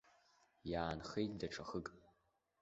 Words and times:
Иаанхеит 0.71 1.31
даҽа 1.39 1.63
хык. 1.69 1.87